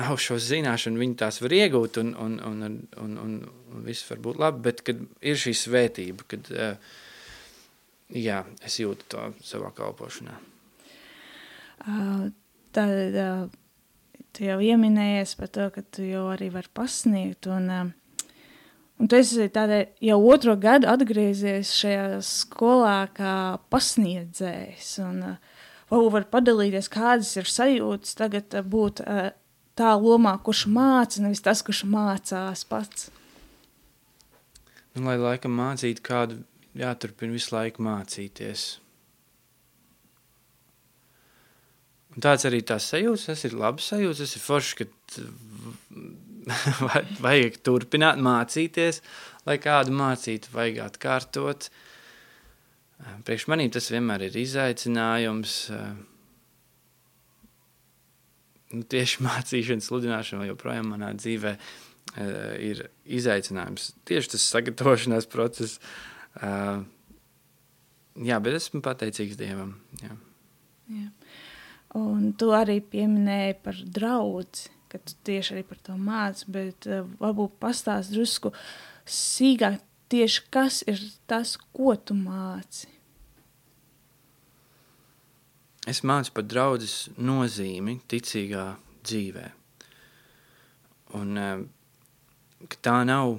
nav 0.00 0.16
šo 0.18 0.40
zināšanu, 0.40 0.98
viņi 0.98 1.18
tās 1.20 1.38
var 1.44 1.54
iegūt 1.54 2.00
un, 2.02 2.10
un, 2.18 2.34
un, 2.48 2.64
un, 3.04 3.14
un, 3.22 3.38
un 3.70 3.86
viss 3.86 4.08
var 4.10 4.22
būt 4.24 4.40
labi, 4.40 4.64
bet 4.66 4.82
kad 4.86 5.04
ir 5.20 5.38
šī 5.38 5.54
svētība, 5.60 6.26
kad 6.32 6.50
uh, 6.56 6.92
jā, 8.16 8.42
es 8.66 8.80
jūtu 8.80 9.08
to 9.12 9.30
savā 9.46 9.70
kalpošanā. 9.76 10.38
Uh, 11.80 12.30
tad 12.76 13.16
uh, 13.18 13.48
tu 14.36 14.46
jau 14.46 14.58
ieminējies 14.62 15.36
par 15.38 15.50
to, 15.52 15.68
ka 15.74 15.84
tu 15.94 16.06
jau 16.06 16.28
arī 16.32 16.50
vari 16.54 16.70
pasniegt. 16.76 17.48
Un, 17.50 17.68
uh, 17.70 18.28
un 19.00 19.10
tu 19.10 19.18
esi 19.18 19.48
tādē, 19.52 19.82
jau 20.04 20.18
otro 20.30 20.56
gadu 20.60 20.90
atgriezies 20.90 21.72
šajā 21.80 22.20
skolā 22.26 22.98
kā 23.16 23.34
pasniedzējs. 23.72 24.92
Un, 25.06 25.22
uh, 25.32 25.62
varbūt 25.90 26.16
var 26.18 26.28
padalīties, 26.38 26.90
kādas 26.92 27.32
ir 27.40 27.50
sajūtas 27.50 28.18
tagad 28.18 28.54
uh, 28.54 28.66
būt 28.66 29.02
uh, 29.04 29.30
tā 29.78 29.94
lomā, 29.96 30.36
kurš 30.44 30.66
māca, 30.70 31.22
nevis 31.24 31.42
tas, 31.44 31.64
kurš 31.66 31.84
mācās 31.88 32.66
pats. 32.68 33.10
Nu, 34.96 35.06
lai 35.06 35.16
laikam 35.20 35.54
mācītu 35.54 36.02
kādu 36.02 36.40
jāturpina 36.76 37.34
visu 37.34 37.54
laiku 37.54 37.82
mācīties. 37.86 38.80
Un 42.10 42.24
tāds 42.24 42.46
arī 42.48 42.58
tās 42.66 42.88
sajūtas, 42.90 43.28
tas 43.28 43.44
ir 43.46 43.54
labs 43.58 43.90
sajūtas, 43.92 44.24
tas 44.24 44.36
ir 44.36 44.42
forši, 44.42 44.72
ka 44.80 44.84
vajag 47.24 47.60
turpināt 47.66 48.18
mācīties, 48.22 48.98
lai 49.46 49.56
kādu 49.62 49.94
mācītu, 49.94 50.50
vajag 50.54 50.80
atkārtot. 50.88 51.68
Priekš 53.26 53.46
manīm 53.48 53.70
tas 53.72 53.88
vienmēr 53.92 54.26
ir 54.26 54.40
izaicinājums. 54.42 55.54
Nu, 58.74 58.82
tieši 58.90 59.22
mācīšana, 59.28 59.86
sludināšana 59.86 60.50
joprojām 60.50 60.90
manā 60.94 61.12
dzīvē 61.18 61.54
ir 62.66 62.84
izaicinājums. 63.06 63.92
Tieši 64.08 64.34
tas 64.34 64.48
sagatavošanās 64.50 65.30
process, 65.30 65.78
jā, 68.18 68.42
bet 68.42 68.58
esmu 68.58 68.82
pateicīgs 68.82 69.38
Dievam. 69.38 69.76
Jā. 70.02 70.16
Jā. 70.90 71.08
Un 71.98 72.30
tu 72.38 72.52
arī 72.54 72.78
pieminēji 72.86 73.56
par 73.64 73.78
draugu, 73.98 74.44
ka 74.90 75.00
tu 75.02 75.16
tieši 75.26 75.56
arī 75.56 75.64
par 75.66 75.80
to 75.86 75.96
māci, 75.98 76.46
bet 76.50 76.86
uh, 76.86 77.02
varbūt 77.18 77.56
pastāst 77.62 78.14
drusku 78.14 78.52
sīkāk 79.10 79.80
tieši 80.10 80.46
kas 80.54 80.82
ir 80.90 81.02
tas, 81.30 81.56
ko 81.74 81.94
tu 81.98 82.14
māci. 82.18 82.86
Es 85.90 86.02
mācu 86.06 86.34
par 86.36 86.46
draudzes 86.46 87.08
nozīmi 87.18 87.98
ticīgā 88.10 88.66
dzīvē. 89.02 89.46
Un 91.18 91.38
uh, 91.40 91.62
tā 92.84 93.00
nav 93.08 93.38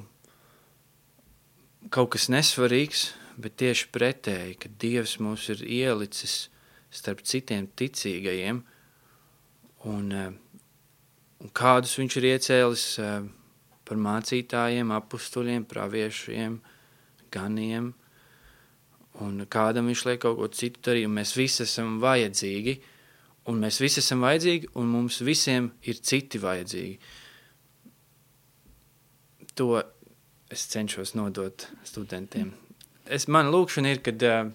kaut 1.92 2.12
kas 2.16 2.28
nesvarīgs, 2.34 3.12
bet 3.42 3.60
tieši 3.62 3.92
pretēji, 3.96 4.58
ka 4.60 4.72
Dievs 4.82 5.18
mūs 5.24 5.48
ir 5.54 5.64
ielicis 5.64 6.50
starp 6.92 7.24
citiem 7.24 7.70
ticīgajiem, 7.80 8.62
un, 9.90 10.12
eh, 10.12 10.32
un 11.42 11.54
kādus 11.56 11.96
viņš 12.00 12.18
ir 12.20 12.28
iecēlis 12.34 12.86
eh, 13.00 13.24
par 13.88 13.98
mācītājiem, 13.98 14.94
apstuļiem, 14.96 15.66
praviešiem, 15.68 16.60
ganiem, 17.32 17.94
un 19.24 19.46
kādam 19.52 19.90
viņš 19.92 20.06
liek 20.08 20.22
kaut 20.24 20.38
ko 20.40 20.48
citu 20.48 20.84
darīt, 20.90 21.08
un 21.08 21.16
mēs 21.18 21.36
visi 21.36 21.64
esam 21.66 21.98
vajadzīgi, 22.04 22.78
un 23.52 23.64
mēs 23.64 23.82
visi 23.82 24.00
esam 24.04 24.24
vajadzīgi, 24.24 24.72
un 24.80 24.92
mums 24.92 25.22
visiem 25.26 25.72
ir 25.84 26.00
citi 26.00 26.40
vajadzīgi. 26.42 27.00
To 29.60 29.82
es 30.52 30.68
cenšos 30.72 31.16
nodot 31.16 31.68
studentiem. 31.88 32.54
Es, 33.12 33.28
man 33.28 33.50
lūkšana 33.52 33.92
ir, 33.92 34.00
kad, 34.06 34.24
eh, 34.24 34.52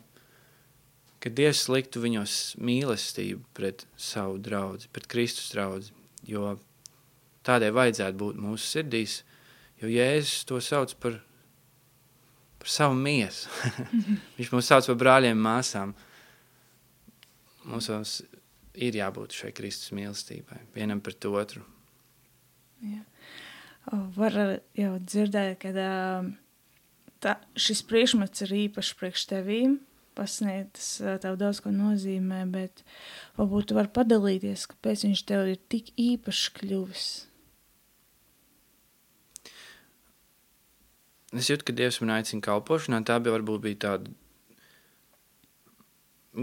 kad 1.26 1.36
Dievs 1.36 1.66
liktu 1.72 2.00
viņos 2.04 2.36
mīlestību 2.62 3.42
pret 3.56 3.84
savu 3.98 4.38
draugu, 4.42 4.86
pret 4.94 5.08
Kristus 5.10 5.50
draugu. 5.54 5.90
Jo 6.26 6.54
tādai 7.46 7.72
vajadzētu 7.74 8.18
būt 8.22 8.38
mūsu 8.42 8.66
sirdīs, 8.66 9.20
jo 9.82 9.90
Jēzus 9.90 10.46
to 10.48 10.60
sauc 10.62 10.94
par, 11.02 11.20
par 12.62 12.72
savu 12.72 12.96
miesu. 12.98 13.50
Viņš 14.38 14.54
mūs 14.54 14.70
sauc 14.70 14.88
par 14.92 15.00
brāļiem, 15.02 15.38
māsām. 15.38 15.94
Mums 17.66 17.90
ir 18.78 18.98
jābūt 19.02 19.34
šai 19.34 19.52
Kristus 19.56 19.92
mīlestībai, 19.96 20.62
vienam 20.74 21.02
pret 21.02 21.26
otru. 21.28 21.66
Jā 22.86 23.02
var 23.92 24.36
jau 24.76 24.94
dzirdēt, 24.98 25.58
ka 25.62 25.72
tā, 27.22 27.36
šis 27.58 27.82
priekšmets 27.86 28.46
ir 28.46 28.54
īpašs 28.66 28.94
priekš 28.98 29.26
tevīm, 29.30 29.78
pasniegts 30.16 30.88
tev 31.22 31.38
daudz 31.40 31.60
ko 31.64 31.72
nozīmē, 31.74 32.42
bet 32.52 32.82
varbūt 33.38 33.70
tu 33.70 33.78
vari 33.78 33.92
padalīties, 33.94 34.66
kāpēc 34.72 35.06
viņš 35.08 35.24
tev 35.28 35.52
ir 35.52 35.62
tik 35.72 35.92
īpašs 36.00 36.46
kļuvis. 36.58 37.08
Es 41.36 41.50
jūtu, 41.50 41.66
ka 41.68 41.76
Dievs 41.76 42.00
man 42.00 42.14
aicina 42.16 42.44
kalpošanā, 42.44 43.02
tā 43.04 43.18
bija 43.20 43.36
varbūt 43.36 43.64
bija 43.66 43.82
tāda 43.88 44.14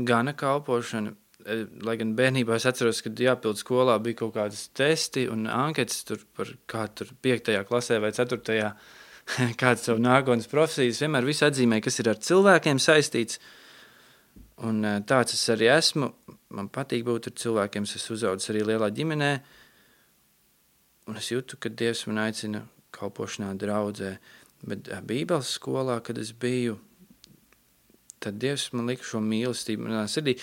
gana 0.06 0.34
kalpošana, 0.38 1.16
Eh, 1.44 1.66
lai 1.84 1.96
gan 2.00 2.14
bērnībā 2.16 2.56
es 2.56 2.66
atceros, 2.70 3.02
ka 3.04 3.12
jāpild 3.20 3.60
skolā 3.60 3.98
bija 4.04 4.22
kaut 4.22 4.36
kādas 4.38 4.68
testi 4.78 5.26
un 5.32 5.48
anketas 5.52 6.06
tur 6.08 6.22
par 6.38 6.52
kā 6.70 6.86
tur 6.96 7.10
5. 7.26 7.52
klasē 7.68 8.00
vai 8.04 8.14
4. 8.16 8.70
kāds 9.62 9.84
savu 9.88 10.00
nākotnes 10.04 10.48
profesijas, 10.52 11.02
vienmēr 11.04 11.28
visu 11.28 11.48
atzīmēja, 11.48 11.84
kas 11.88 12.00
ir 12.00 12.12
ar 12.14 12.22
cilvēkiem 12.30 12.80
saistīts. 12.80 13.42
Un 14.62 14.86
eh, 14.86 15.02
tāds 15.08 15.34
es 15.34 15.44
arī 15.50 15.70
esmu. 15.74 16.12
Man 16.54 16.70
patīk 16.70 17.06
būt 17.08 17.32
ar 17.32 17.38
cilvēkiem, 17.42 17.88
es 17.88 17.98
esmu 17.98 18.18
uzaudzis 18.18 18.52
arī 18.54 18.64
lielā 18.70 18.92
ģimenē. 18.94 19.32
Un 21.10 21.20
es 21.20 21.32
jūtu, 21.32 21.58
ka 21.60 21.72
Dievs 21.74 22.06
man 22.08 22.22
aicina 22.28 22.64
kalpošanā 22.94 23.54
draudzē. 23.60 24.18
Bet 24.70 24.92
eh, 24.92 25.02
Bībeles 25.02 25.56
skolā, 25.58 25.98
kad 26.06 26.22
es 26.22 26.32
biju, 26.38 26.78
tad 28.22 28.38
Dievs 28.40 28.70
man 28.78 28.92
lika 28.92 29.08
šo 29.08 29.24
mīlestību 29.24 29.88
manā 29.88 30.06
sirdī. 30.12 30.38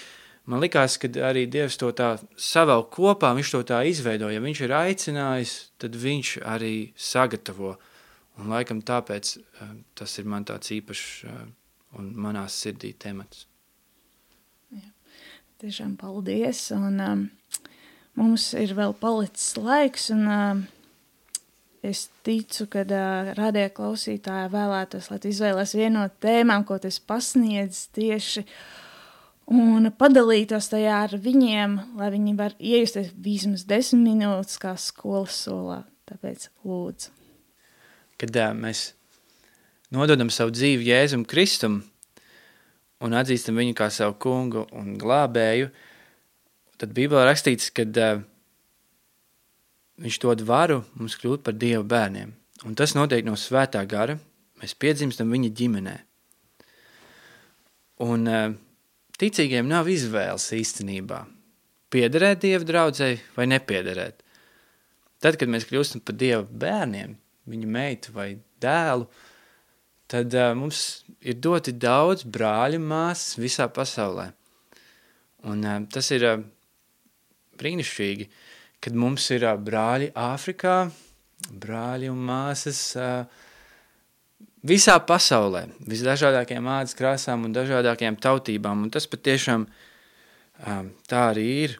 Man 0.50 0.59
likās, 0.64 0.97
ka 0.99 1.07
arī 1.29 1.45
Dievs 1.47 1.79
to 1.79 1.93
tā 1.95 2.17
savēl 2.35 2.83
kopā, 2.90 3.31
viņš 3.37 3.52
to 3.55 3.61
tā 3.71 3.85
izveido. 3.87 4.33
Ja 4.33 4.43
viņš 4.43 4.64
ir 4.67 4.75
aicinājis, 4.75 5.55
tad 5.79 5.95
viņš 5.95 6.33
arī 6.50 6.75
sagatavo. 6.99 7.76
Un 8.40 8.50
laikam 8.50 8.81
tāpēc 8.83 9.37
uh, 9.37 9.76
tas 9.95 10.17
ir 10.19 10.26
man 10.33 10.49
tāds 10.49 10.73
īpašs 10.75 11.07
un 12.00 12.11
manā 12.25 12.47
sirdī 12.50 12.95
temats. 12.99 13.45
Tiešām 15.61 15.99
paldies. 16.00 16.71
Un, 16.73 17.00
um, 17.05 17.25
mums 18.17 18.47
ir 18.57 18.71
vēl 18.79 18.95
palicis 18.97 19.59
laiks, 19.61 20.07
un 20.14 20.23
um, 20.33 20.62
es 21.85 22.07
ticu, 22.25 22.64
ka 22.73 22.87
uh, 22.87 23.33
radie 23.37 23.67
klausītāji 23.76 24.49
vēlētos, 24.55 25.11
lai 25.12 25.19
izvēlēs 25.29 25.75
vienu 25.76 25.99
no 25.99 26.07
tēmām, 26.25 26.64
ko 26.64 26.79
tas 26.81 26.97
pasniedz 27.05 27.83
tieši 27.93 28.47
un 29.52 29.90
padalītos 30.00 30.71
tajā 30.73 30.97
ar 31.11 31.19
viņiem, 31.29 31.76
lai 32.00 32.09
viņi 32.17 32.35
var 32.40 32.57
iejusties 32.57 33.12
vismaz 33.21 33.69
desmit 33.69 34.07
minūtes 34.14 34.57
kā 34.62 34.73
skolas 34.81 35.43
solā. 35.45 35.83
Tāpēc 36.09 36.49
lūdzu. 36.64 37.12
Kad 38.17 38.33
uh, 38.33 38.57
mēs 38.57 38.95
nododam 39.93 40.33
savu 40.33 40.57
dzīvi 40.57 40.88
Jēzum 40.88 41.29
Kristum 41.29 41.83
un 43.04 43.16
atzīstam 43.16 43.59
viņu 43.61 43.76
kā 43.78 43.88
savu 43.92 44.16
kungu 44.21 44.66
un 44.76 44.95
glābēju, 45.00 45.71
tad 46.80 46.92
Bībelē 46.97 47.26
rakstīts, 47.28 47.71
ka 47.76 47.85
uh, 47.88 48.23
viņš 50.00 50.21
dod 50.23 50.45
varu 50.49 50.83
mums 50.97 51.16
kļūt 51.21 51.45
par 51.47 51.57
Dieva 51.57 51.85
bērniem. 51.85 52.33
Un 52.69 52.76
tas 52.76 52.95
notiek 52.97 53.25
no 53.25 53.37
svētā 53.40 53.83
gara. 53.88 54.19
Mēs 54.61 54.76
piedzimstam 54.76 55.30
viņa 55.33 55.52
ģimenē. 55.57 55.97
Un 58.04 58.28
uh, 58.28 58.50
ticīgiem 59.21 59.69
nav 59.69 59.88
izvēles 59.92 60.50
īstenībā. 60.57 61.23
Piederēt 61.90 62.45
Dieva 62.45 62.66
draudzē 62.69 63.14
vai 63.37 63.49
nepiederēt. 63.50 64.21
Tad, 65.21 65.37
kad 65.40 65.50
mēs 65.52 65.66
kļūstam 65.69 66.04
par 66.04 66.16
Dieva 66.21 66.45
bērniem, 66.45 67.16
viņa 67.50 67.69
meitu 67.69 68.12
vai 68.16 68.30
dēlu, 68.62 69.09
tad 70.11 70.35
uh, 70.35 70.52
mums 70.59 71.05
ir 71.23 71.38
doti 71.38 71.75
daudz 71.76 72.25
brāļu 72.26 72.81
māsas 72.83 73.38
visā 73.38 73.69
pasaulē. 73.71 74.31
Un 75.50 75.62
uh, 75.64 75.76
tas 75.93 76.11
ir 76.14 76.26
uh, 76.26 76.40
brīnišķīgi, 77.61 78.26
kad 78.83 78.97
mums 78.97 79.29
ir 79.35 79.47
uh, 79.47 79.55
brāļi 79.61 80.11
Āfrikā, 80.19 80.79
brāļi 81.50 82.11
un 82.12 82.25
māsas 82.26 82.81
uh, 82.99 83.23
visā 84.67 84.97
pasaulē, 85.07 85.67
visdažādākajām 85.88 86.73
ādas 86.75 86.97
krāsām 86.99 87.47
un 87.47 87.55
dažādākajām 87.57 88.19
tautībām, 88.21 88.85
un 88.85 88.93
tas 88.93 89.09
patiešām 89.09 89.67
uh, 89.69 90.83
tā 91.09 91.23
arī 91.31 91.47
ir, 91.64 91.79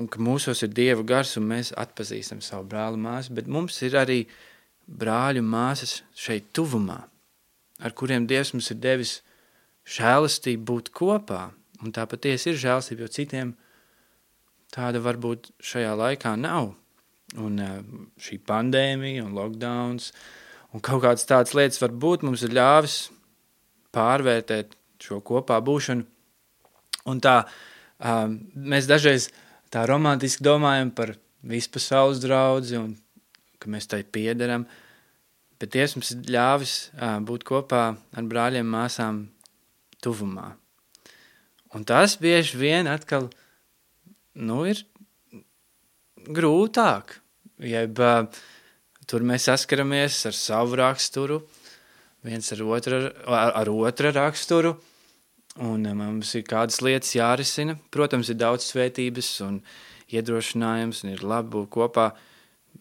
un 0.00 0.08
ka 0.08 0.22
mūsos 0.22 0.62
ir 0.64 0.72
Dieva 0.74 1.04
gars, 1.06 1.34
un 1.40 1.48
mēs 1.50 1.74
atpazīstam 1.78 2.40
savu 2.44 2.68
brāli 2.70 3.00
māsu, 3.00 3.34
bet 3.36 3.50
mums 3.50 3.80
ir 3.86 3.98
arī 4.00 4.22
brāļu 4.90 5.42
māsas 5.46 6.00
šeit 6.18 6.50
tuvumā, 6.56 6.98
ar 7.80 7.94
kuriem 7.96 8.26
Dievs 8.28 8.52
mums 8.54 8.70
ir 8.74 8.80
devis 8.82 9.20
žēlastību 9.88 10.66
būt 10.66 10.90
kopā, 10.96 11.50
un 11.80 11.94
tā 11.94 12.06
patiesi 12.10 12.50
ir 12.52 12.60
žēlastība, 12.60 13.06
jo 13.06 13.14
citiem 13.14 13.54
tāda 14.74 15.02
varbūt 15.02 15.50
šajā 15.64 15.94
laikā 15.98 16.36
nav. 16.38 16.74
Un 17.38 17.60
šī 18.18 18.40
pandēmija 18.42 19.22
un 19.22 19.36
lockdowns 19.38 20.10
un 20.74 20.82
kaut 20.82 21.04
kādas 21.04 21.26
tādas 21.30 21.54
lietas 21.54 21.78
var 21.82 21.94
būt, 21.94 22.24
mums 22.26 22.42
ir 22.42 22.54
ļāvis 22.56 22.96
pārvērtēt 23.94 24.74
šo 25.02 25.20
kopā 25.26 25.60
būšanu. 25.62 26.06
Un 27.10 27.22
tā 27.22 27.36
mēs 28.54 28.90
dažreiz 28.90 29.28
tā 29.70 29.86
romantiski 29.86 30.44
domājam 30.44 30.90
par 30.94 31.14
vispasaules 31.46 32.20
draudzi 32.22 32.78
un 32.80 32.96
ka 33.60 33.70
mēs 33.72 33.88
tai 33.90 34.02
piederam, 34.02 34.66
bet 35.60 35.74
Dievs 35.74 35.96
mums 35.96 36.14
ir 36.14 36.32
ļāvis 36.36 36.74
būt 37.28 37.44
kopā 37.48 37.84
ar 37.94 38.28
brāļiem 38.30 38.66
māsām 38.66 39.26
tuvumā. 40.00 40.54
Un 41.76 41.84
tas 41.86 42.16
bieži 42.18 42.58
vien 42.58 42.88
atkal, 42.90 43.28
nu, 44.34 44.64
ir 44.66 44.80
grūtāk, 46.26 47.14
jeb 47.62 48.00
tur 49.10 49.26
mēs 49.26 49.46
saskaramies 49.46 50.18
ar 50.26 50.36
savu 50.36 50.78
raksturu, 50.80 51.40
viens 52.26 52.50
ar 52.54 52.64
otra, 52.66 53.02
ar, 53.26 53.54
ar 53.62 53.70
otra 53.72 54.12
raksturu, 54.16 54.74
un 55.62 55.86
mums 55.98 56.34
ir 56.38 56.44
kādas 56.48 56.80
lietas 56.84 57.14
jārisina. 57.16 57.76
Protams, 57.94 58.30
ir 58.30 58.40
daudz 58.40 58.68
svētības 58.70 59.30
un 59.46 59.60
iedrošinājums, 60.10 61.04
un 61.04 61.14
ir 61.14 61.24
labi 61.26 61.54
būt 61.54 61.70
kopā, 61.74 62.10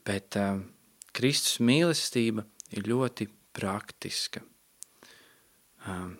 bet 0.07 0.37
uh, 0.39 0.61
Kristus 1.15 1.59
mīlestība 1.63 2.45
ir 2.75 2.87
ļoti 2.89 3.29
praktiska. 3.55 4.43
Um, 5.87 6.17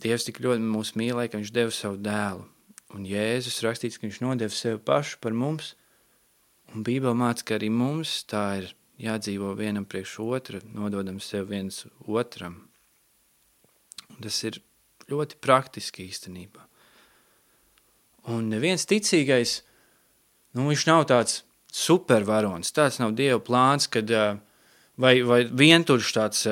Dievs 0.00 0.24
tik 0.24 0.38
ļoti 0.40 0.64
mūs 0.64 0.94
mīlēja, 0.96 1.32
ka 1.32 1.40
viņš 1.40 1.52
deva 1.52 1.72
savu 1.74 1.98
dēlu. 2.00 2.46
Un 2.96 3.06
Jēzus 3.06 3.60
rakstīts, 3.66 3.98
ka 3.98 4.06
viņš 4.06 4.20
nodeva 4.22 4.54
sevi 4.54 4.80
pašu 4.82 5.18
par 5.22 5.34
mums. 5.36 5.74
Un 6.74 6.84
Bībele 6.86 7.14
māca, 7.18 7.44
ka 7.46 7.58
arī 7.58 7.68
mums 7.74 8.20
tā 8.30 8.44
ir 8.62 8.70
jādzīvo 9.02 9.52
vienam 9.58 9.86
priekš 9.88 10.16
otra, 10.24 10.60
nododam 10.74 11.20
sev 11.22 11.50
viens 11.50 11.84
otram. 12.06 12.56
Un 14.10 14.22
tas 14.24 14.38
ir 14.46 14.60
ļoti 15.10 15.38
praktiski 15.42 16.06
īstenībā. 16.08 16.66
Un 18.30 18.50
neviens 18.52 18.86
ticīgais, 18.86 19.60
nu 20.54 20.68
viņš 20.68 20.86
nav 20.90 21.06
tāds 21.10 21.40
supervaronis, 21.76 22.72
tāds 22.74 22.98
nav 23.02 23.14
Dieva 23.18 23.40
plāns, 23.44 23.86
kad, 23.90 24.10
vai, 25.00 25.14
vai 25.26 25.42
vientuļš 25.44 26.14
tāds 26.16 26.46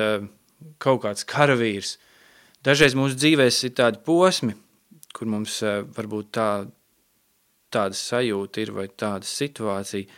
kaut 0.79 1.03
kāds 1.07 1.27
karavīrs– 1.27 1.95
Dažreiz 2.59 2.91
mūsu 2.97 3.15
dzīvēs 3.15 3.61
ir 3.69 3.71
tādi 3.77 4.01
posmi, 4.03 4.51
kur 5.15 5.29
mums 5.31 5.61
varbūt 5.95 6.31
tā, 6.35 6.49
tāda 7.71 7.95
sajūta 7.95 8.65
ir 8.65 8.73
vai 8.75 8.89
tāda 8.91 9.27
situācija, 9.27 10.09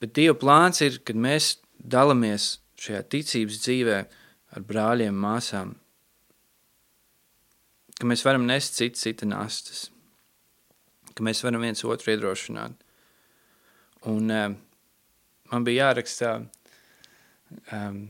bet 0.00 0.14
Dieva 0.16 0.38
plāns 0.40 0.80
ir, 0.86 0.96
kad 1.04 1.20
mēs 1.20 1.58
dalamies 1.76 2.54
šajā 2.80 3.02
ticības 3.12 3.60
dzīvē 3.66 3.98
ar 4.56 4.64
brāļiem, 4.64 5.12
māsām, 5.12 5.74
ka 8.00 8.08
mēs 8.08 8.24
varam 8.24 8.48
nest 8.48 8.80
citu 8.80 8.96
cita 8.96 9.28
nastas, 9.28 9.90
ka 11.12 11.26
mēs 11.26 11.44
varam 11.44 11.60
viens 11.60 11.84
otru 11.84 12.14
iedrošināt. 12.14 12.80
Un 14.08 14.32
uh, 14.32 14.48
man 15.52 15.66
bija 15.66 15.90
jāraksta 15.90 16.38
um, 17.74 18.02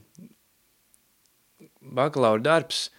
bakalaura 1.80 2.44
darbs, 2.44 2.90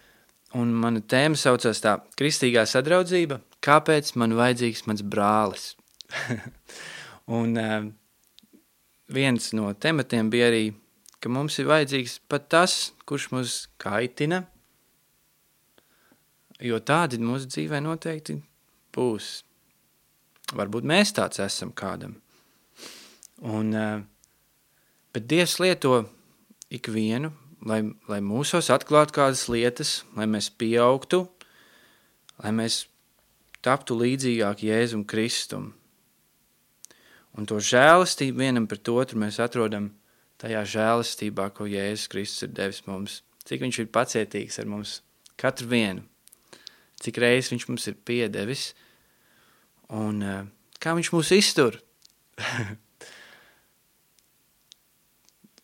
Un 0.52 0.72
mana 0.76 1.00
tēma 1.00 1.38
saucās 1.38 1.80
tā– 1.80 1.96
kristīgā 2.18 2.66
sadraudzība, 2.68 3.38
kāpēc 3.64 4.12
man 4.20 4.34
vajadzīgs 4.36 4.84
mans 4.84 5.00
brālis? 5.00 5.70
un 7.38 7.56
uh, 7.56 7.86
viens 9.08 9.48
no 9.56 9.70
tematiem 9.72 10.28
bija 10.32 10.50
arī, 10.50 10.66
ka 11.24 11.32
mums 11.32 11.56
ir 11.56 11.70
vajadzīgs 11.72 12.18
pat 12.28 12.50
tas, 12.52 12.74
kurš 13.08 13.30
mūs 13.32 13.54
kaitina, 13.80 14.42
jo 16.60 16.82
tādi 16.84 17.22
mūsu 17.22 17.48
dzīvē 17.48 17.80
noteikti 17.86 18.36
būs. 18.92 19.32
Varbūt 20.52 20.84
mēs 20.84 21.16
tāds 21.16 21.40
esam 21.40 21.72
kādam. 21.72 22.18
Un, 23.42 23.72
uh, 23.74 24.02
bet 25.14 25.26
Dievs 25.30 25.58
lieto 25.58 26.04
ikvienu 26.70 27.32
lai, 27.66 27.82
lai 28.10 28.20
mūsos 28.24 28.70
atklātu 28.72 29.16
kādas 29.18 29.46
lietas, 29.50 30.02
lai 30.16 30.26
mēs 30.30 30.50
pieaugtu, 30.58 31.24
lai 32.42 32.52
mēs 32.56 32.84
taptu 33.62 33.96
līdzīgāk 33.98 34.64
Jēzum 34.66 35.04
Kristum. 35.08 35.72
Un 37.38 37.48
to 37.48 37.60
žēlastību 37.62 38.42
vienam 38.42 38.68
pret 38.68 38.88
otru 38.92 39.20
mēs 39.22 39.38
atrodam 39.40 39.92
tajā 40.42 40.64
žēlastībā, 40.74 41.48
ko 41.54 41.68
Jēzus 41.70 42.10
Kristus 42.12 42.48
ir 42.48 42.54
devis 42.56 42.82
mums. 42.88 43.20
Cik 43.46 43.62
viņš 43.64 43.78
ir 43.82 43.92
pacietīgs 43.94 44.58
ar 44.62 44.68
mums 44.70 45.00
katru 45.40 45.70
vienu, 45.70 46.04
cik 47.02 47.18
reizes 47.18 47.50
viņš 47.50 47.64
mums 47.70 47.88
ir 47.90 47.96
piedevis 48.06 48.68
un 49.90 50.22
uh, 50.22 50.44
kā 50.82 50.94
viņš 50.98 51.10
mūs 51.14 51.32
iztur. 51.34 51.80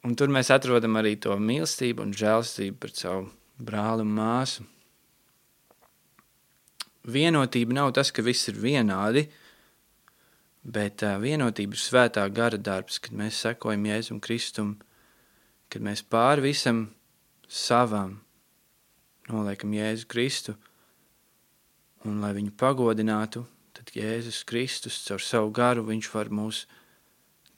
Un 0.08 0.14
tur 0.16 0.30
mēs 0.32 0.48
atrodam 0.48 0.96
arī 0.96 1.18
to 1.20 1.34
mīlestību 1.36 2.00
un 2.00 2.14
žēlstību 2.16 2.78
par 2.80 2.92
savu 2.96 3.26
brāli 3.60 4.06
un 4.06 4.12
māsu. 4.16 4.62
Vienotība 7.04 7.76
nav 7.76 7.90
tas, 7.98 8.08
ka 8.08 8.24
viss 8.24 8.48
ir 8.48 8.56
vienādi, 8.62 9.26
bet 10.64 11.04
vienotība 11.20 11.76
ir 11.76 11.82
svētā 11.82 12.24
gara 12.32 12.56
darbs, 12.56 12.96
kad 13.04 13.12
mēs 13.20 13.42
sekojam 13.44 13.84
Jēzum 13.90 14.22
Kristum, 14.24 14.70
kad 15.68 15.84
mēs 15.84 16.00
pāri 16.00 16.46
visam 16.46 16.86
savam 17.44 18.16
noliekam 19.28 19.76
Jēzu 19.76 20.08
Kristu, 20.08 20.56
un 22.08 22.22
lai 22.24 22.32
viņu 22.32 22.56
pagodinātu, 22.56 23.44
tad 23.76 23.92
Jēzus 23.92 24.40
Kristus 24.48 25.02
caur 25.04 25.20
savu 25.20 25.52
garu 25.52 25.84
viņš 25.84 26.12
var 26.16 26.32
mūs 26.32 26.64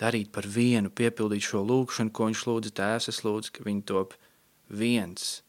darīt 0.01 0.31
par 0.33 0.49
vienu, 0.49 0.91
piepildīt 0.91 1.45
šo 1.45 1.63
lūgšanu, 1.67 2.13
ko 2.15 2.31
viņš 2.31 2.45
lūdza 2.49 2.73
tēvs, 2.81 3.11
es 3.13 3.21
lūdzu, 3.27 3.53
ka 3.57 3.67
viņi 3.67 3.87
top 3.91 4.17
viens, 4.71 5.41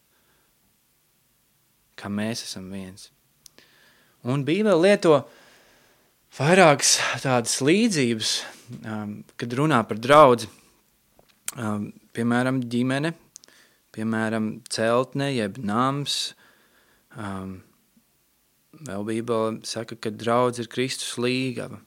kā 2.00 2.12
mēs 2.12 2.44
esam 2.48 2.68
viens. 2.74 3.10
Un 4.28 4.44
Bībele 4.46 4.78
lieto 4.78 5.16
vairākas 6.38 6.98
tādas 7.24 7.58
līdzības, 7.64 8.36
um, 8.84 9.16
kad 9.40 9.58
runā 9.58 9.82
par 9.88 10.00
draudzi, 10.02 10.50
um, 11.58 11.90
piemēram, 12.16 12.62
ģimene, 12.72 13.16
piemēram, 13.96 14.54
celtne, 14.72 15.32
jeb 15.34 15.58
nams, 15.64 16.20
um, 17.16 17.60
vēl 18.82 19.08
Bībele 19.08 19.62
saka, 19.68 19.98
ka 19.98 20.14
draudz 20.14 20.62
ir 20.62 20.70
Kristus 20.72 21.18
līgava. 21.22 21.82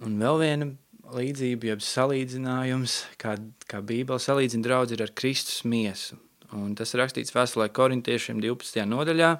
Un 0.00 0.16
vēl 0.20 0.38
viena 0.40 0.70
līdzība, 1.14 1.72
jeb 1.72 1.84
salīdzinājums, 1.84 2.96
kā, 3.20 3.36
kā 3.70 3.80
Bībele 3.84 4.20
salīdzina 4.22 4.66
draudz, 4.66 4.94
ir 4.94 5.04
ar 5.04 5.12
Kristus 5.16 5.62
miesu. 5.68 6.18
Un 6.56 6.74
tas 6.78 6.90
ir 6.94 7.02
rakstīts 7.02 7.34
vēstulē 7.34 7.68
korintiešiem 7.74 8.40
12. 8.42 8.82
nodaļā 8.90 9.30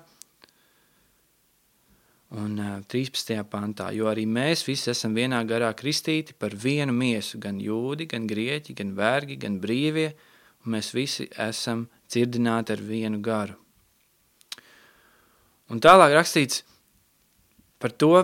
un 2.39 2.59
uh, 2.63 2.77
13. 2.87 3.41
pantā, 3.51 3.89
jo 3.95 4.07
arī 4.07 4.27
mēs 4.31 4.63
visi 4.69 4.93
esam 4.93 5.17
vienā 5.19 5.41
garā 5.49 5.73
kristīti 5.75 6.37
par 6.39 6.55
vienu 6.55 6.95
miesu, 6.95 7.41
gan 7.43 7.59
jūdi, 7.59 8.07
gan 8.11 8.29
grieķi, 8.31 8.77
gan 8.79 8.95
vergi, 8.95 9.39
gan 9.43 9.59
brīvie, 9.63 10.13
un 10.63 10.77
mēs 10.77 10.93
visi 10.95 11.27
esam 11.43 11.89
cirdināti 12.11 12.77
ar 12.77 12.85
vienu 12.87 13.19
garu. 13.25 13.59
Un 15.71 15.83
tālāk 15.83 16.15
rakstīts 16.15 16.63
par 17.83 17.95
to, 17.99 18.15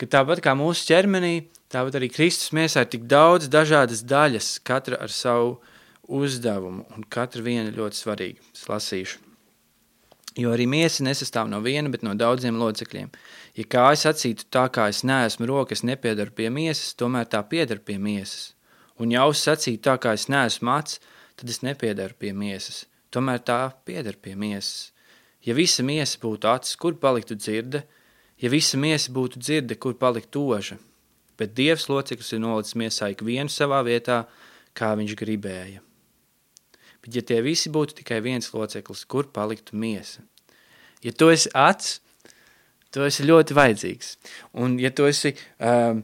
ka 0.00 0.08
tāpat 0.08 0.40
kā 0.44 0.56
mūsu 0.56 0.88
ķermenī, 0.88 1.34
tāpat 1.70 1.98
arī 1.98 2.10
Kristus 2.12 2.52
miesā 2.56 2.84
ir 2.84 2.92
tik 2.92 3.08
daudz 3.10 3.48
dažādas 3.50 4.04
daļas, 4.06 4.58
katra 4.66 4.98
ar 5.00 5.12
savu 5.14 5.58
uzdevumu, 6.10 6.86
un 6.94 7.06
katra 7.08 7.42
viena 7.46 7.72
ļoti 7.74 8.02
svarīga. 8.02 8.46
Es 8.54 8.66
lasīšu. 8.70 9.26
Jo 10.38 10.52
arī 10.54 10.66
miesa 10.70 11.02
nesastāv 11.02 11.48
no 11.50 11.58
viena, 11.62 11.90
bet 11.90 12.04
no 12.06 12.12
daudziem 12.14 12.58
locekļiem. 12.58 13.10
Ja 13.58 13.64
kājas 13.66 14.04
sacītu 14.06 14.46
tā, 14.54 14.68
kā 14.70 14.86
es 14.92 15.02
neesmu 15.06 15.48
rokas, 15.50 15.82
nepiedaru 15.86 16.30
pie 16.34 16.50
miesas, 16.54 16.94
tomēr 16.94 17.26
tā 17.30 17.42
piedar 17.50 17.82
pie 17.82 17.98
miesas. 17.98 18.52
Un 19.00 19.10
ja 19.10 19.24
auss 19.26 19.42
sacītu 19.48 19.82
tā, 19.88 19.96
kā 19.98 20.14
es 20.14 20.28
neesmu 20.30 20.70
acs, 20.76 21.00
tad 21.40 21.50
es 21.50 21.62
nepiedaru 21.66 22.14
pie 22.20 22.30
miesas. 22.36 22.84
Tomēr 23.10 23.42
tā 23.42 23.58
piedar 23.84 24.18
pie 24.22 24.36
miesas. 24.38 24.92
Ja 25.42 25.56
visa 25.56 25.82
miesa 25.82 26.20
būtu 26.22 26.46
acis, 26.50 26.76
kur 26.78 26.94
paliktu 27.00 27.34
dzirde? 27.34 27.82
Ja 28.38 28.52
visa 28.52 28.78
miesa 28.78 29.10
būtu 29.12 29.40
dzirde, 29.40 29.78
kur 29.80 29.96
paliktu 29.98 30.44
oža? 30.54 30.78
Bet 31.40 31.54
Dievs 31.56 31.88
loceklis 31.88 32.34
ir 32.36 32.42
nolicis 32.44 32.76
miesā 32.76 33.08
ik 33.14 33.24
vienu 33.24 33.52
savā 33.52 33.80
vietā, 33.86 34.24
kā 34.76 34.92
viņš 34.98 35.16
gribēja. 35.18 35.80
Bet 37.00 37.16
ja 37.16 37.24
tie 37.24 37.40
visi 37.44 37.72
būtu 37.72 37.96
tikai 38.02 38.20
viens 38.24 38.52
loceklis, 38.52 39.06
kur 39.08 39.30
paliktu 39.32 39.78
miesa? 39.80 40.22
Ja 41.00 41.14
tu 41.16 41.30
esi 41.32 41.48
acs, 41.56 41.96
tu 42.92 43.06
esi 43.06 43.24
ļoti 43.24 43.56
vajadzīgs. 43.56 44.12
Un 44.60 44.76
ja 44.82 44.90
tu 44.92 45.08
esi 45.08 45.32
um, 45.64 46.02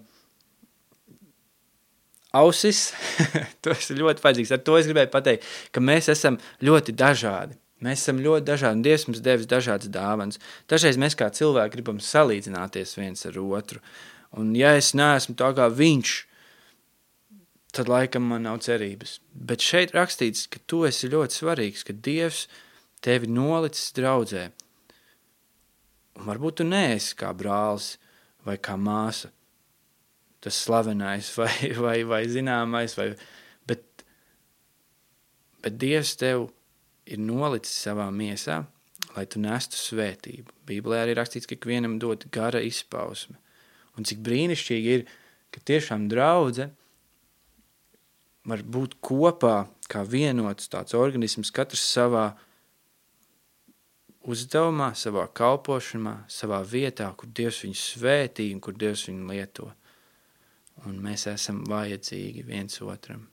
ausis, 2.40 2.88
tu 3.62 3.74
esi 3.76 3.98
ļoti 3.98 4.24
vajadzīgs. 4.24 4.56
Ar 4.56 4.64
to 4.64 4.80
es 4.80 4.88
gribēju 4.88 5.12
pateikt, 5.12 5.46
ka 5.68 5.84
mēs 5.84 6.08
esam 6.12 6.40
ļoti 6.64 6.96
dažādi. 6.96 7.58
Mēs 7.84 8.00
esam 8.00 8.22
ļoti 8.24 8.46
dažādi, 8.48 8.78
un 8.78 8.84
Dievs 8.86 9.04
mums 9.04 9.20
devis 9.20 9.48
dažādas 9.50 9.90
dāvanas. 9.92 10.40
Dažreiz 10.70 10.96
mēs 10.96 11.16
kā 11.18 11.28
cilvēki 11.28 11.74
gribam 11.74 11.98
salīdzināties 12.00 12.96
viens 12.96 13.28
ar 13.28 13.36
otru. 13.42 13.82
Un 14.36 14.52
ja 14.56 14.74
es 14.76 14.92
neesmu 14.96 15.36
tā 15.38 15.50
kā 15.56 15.68
viņš, 15.72 16.14
tad 17.76 17.88
laikam 17.88 18.26
man 18.28 18.44
nav 18.44 18.60
cerības. 18.64 19.18
Bet 19.32 19.64
šeit 19.64 19.94
rakstīts, 19.96 20.46
ka 20.52 20.60
tu 20.68 20.84
esi 20.88 21.10
ļoti 21.12 21.40
svarīgs, 21.40 21.84
ka 21.86 21.96
Dievs 21.96 22.46
tevi 23.04 23.30
nolicis 23.32 23.94
draudzē. 23.96 24.50
Un 26.16 26.28
varbūt 26.28 26.60
tu 26.60 26.68
neesi 26.68 27.16
kā 27.16 27.32
brālis 27.36 27.96
vai 28.46 28.56
kā 28.62 28.76
māsa, 28.80 29.32
tas 30.44 30.60
slavenais 30.64 31.32
vai, 31.36 31.52
vai, 31.84 31.96
vai 32.08 32.22
zināmais, 32.32 32.96
vai, 32.96 33.10
bet, 33.68 34.04
bet 35.64 35.80
Dievs 35.80 36.16
tev 36.20 36.48
ir 37.06 37.20
nolicis 37.22 37.76
savā 37.86 38.08
miesā, 38.12 38.62
lai 39.16 39.24
tu 39.30 39.40
nestu 39.40 39.80
svētību. 39.80 40.52
Bībelē 40.68 41.04
arī 41.04 41.16
rakstīts, 41.16 41.48
ka 41.48 41.56
ikvienam 41.56 41.98
dot 42.02 42.28
gara 42.34 42.60
izpausme. 42.64 43.38
Un 43.96 44.08
cik 44.08 44.20
brīnišķīgi 44.24 44.98
ir, 44.98 45.06
ka 45.50 45.64
tiešām 45.72 46.10
draudze– 46.12 46.70
var 48.46 48.62
būt 48.62 48.96
kopā 49.04 49.66
kā 49.90 50.02
vienots 50.06 50.70
tāds 50.70 50.94
organisms, 50.96 51.52
katrs 51.54 51.82
savā 51.90 52.30
uzdevumā, 54.26 54.92
savā 54.98 55.26
kalpošanā, 55.34 56.16
savā 56.30 56.62
vietā, 56.66 57.10
kur 57.18 57.30
Dievs 57.30 57.62
viņu 57.64 57.78
svētī 57.78 58.50
un 58.54 58.62
kur 58.62 58.74
Dievs 58.78 59.06
viņu 59.10 59.30
lieto. 59.30 59.70
Un 60.86 60.98
mēs 61.02 61.26
esam 61.30 61.62
vajadzīgi 61.66 62.44
viens 62.46 62.82
otram. 62.82 63.26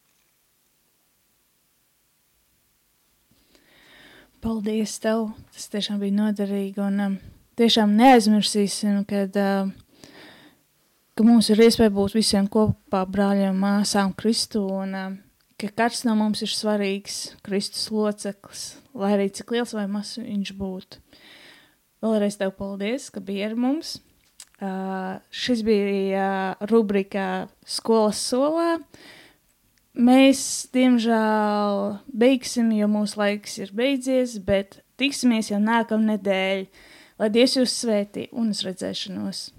Paldies 4.43 4.97
tev! 4.99 5.29
Tas 5.55 5.69
tiešām 5.71 6.01
bija 6.01 6.17
noderīgi 6.17 6.81
un 6.83 6.99
um, 6.99 7.13
tiešām 7.59 7.93
neaizmirsīsim, 7.95 9.03
kad 9.07 9.37
uh, 9.39 9.69
ka 11.13 11.25
mums 11.25 11.49
ir 11.53 11.61
iespēja 11.65 11.93
būt 11.93 12.15
visiem 12.17 12.47
kopā 12.51 13.03
brāļiem, 13.09 13.57
māsām 13.59 14.13
Kristu 14.17 14.63
un 14.79 14.95
ka 15.61 15.69
katrs 15.69 16.03
no 16.07 16.15
mums 16.19 16.41
ir 16.43 16.51
svarīgs 16.51 17.35
Kristus 17.45 17.85
loceklis, 17.93 18.63
lai 18.97 19.13
arī 19.17 19.29
cik 19.31 19.53
liels 19.53 19.75
vai 19.77 19.85
mazs 19.91 20.19
viņš 20.19 20.53
būtu. 20.57 21.03
Vēlreiz 22.03 22.35
tev 22.39 22.51
paldies, 22.57 23.07
ka 23.13 23.23
biji 23.23 23.45
ar 23.47 23.55
mums. 23.55 23.99
Uh, 24.63 25.19
šis 25.33 25.63
bija 25.65 26.25
uh, 26.55 26.67
rubrika 26.71 27.47
skolas 27.67 28.19
solā. 28.19 28.77
Mēs, 29.93 30.43
diemžēl, 30.73 31.81
beigsim, 32.09 32.71
jo 32.75 32.87
mūsu 32.91 33.19
laiks 33.19 33.59
ir 33.61 33.73
beidzies, 33.75 34.37
bet 34.43 34.81
tiksimies 34.99 35.51
jau 35.51 35.59
nākamā 35.63 36.15
nedēļa. 36.15 36.87
Lai 37.21 37.29
Dievs 37.33 37.59
jūs 37.59 37.75
svētī 37.83 38.29
un 38.33 38.49
uz 38.55 38.63
redzēšanos! 38.65 39.51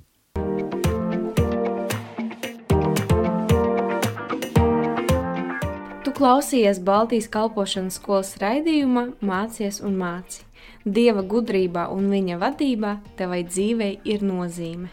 Klausījies 6.14 6.78
Baltijas 6.86 7.26
kalpošanas 7.32 7.98
skolas 7.98 8.34
raidījumā 8.38 9.08
Mācies 9.26 9.80
un 9.82 9.98
māci. 9.98 10.44
Dieva 10.84 11.24
gudrībā 11.26 11.88
un 11.90 12.06
viņa 12.12 12.38
vadībā 12.42 12.96
tevai 13.18 13.42
dzīvei 13.48 13.94
ir 14.14 14.22
nozīme. 14.22 14.92